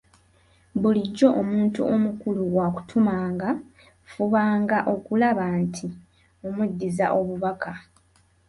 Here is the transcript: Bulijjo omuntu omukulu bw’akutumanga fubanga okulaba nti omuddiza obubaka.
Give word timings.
Bulijjo 0.81 1.27
omuntu 1.41 1.79
omukulu 1.93 2.41
bw’akutumanga 2.51 3.49
fubanga 4.11 4.77
okulaba 4.93 5.45
nti 5.61 5.87
omuddiza 6.47 7.05
obubaka. 7.19 7.71